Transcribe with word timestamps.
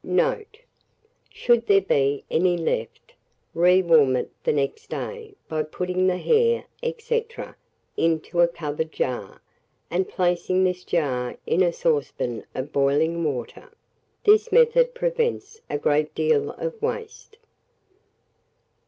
Note. 0.03 0.57
Should 1.29 1.67
there 1.67 1.79
be 1.79 2.23
any 2.31 2.57
left, 2.57 3.13
rewarm 3.55 4.15
it 4.17 4.31
the 4.43 4.51
next 4.51 4.89
day 4.89 5.35
by 5.47 5.61
putting 5.61 6.07
the 6.07 6.17
hare, 6.17 6.63
&c. 6.97 7.25
into 7.97 8.41
a 8.41 8.47
covered 8.47 8.91
jar, 8.91 9.43
and 9.91 10.09
placing 10.09 10.63
this 10.63 10.83
jar 10.83 11.37
in 11.45 11.61
a 11.61 11.71
saucepan 11.71 12.43
of 12.55 12.71
boiling 12.71 13.23
water: 13.23 13.69
this 14.23 14.51
method 14.51 14.95
prevents 14.95 15.61
a 15.69 15.77
great 15.77 16.15
deal 16.15 16.49
of 16.53 16.81
waste. 16.81 17.37